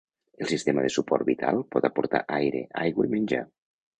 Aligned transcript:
El 0.43 0.47
sistema 0.51 0.85
de 0.85 0.89
suport 0.95 1.27
vital 1.27 1.61
pot 1.75 1.87
aportar 1.91 2.23
aire, 2.37 2.65
aigua 2.87 3.09
i 3.11 3.15
menjar. 3.15 3.45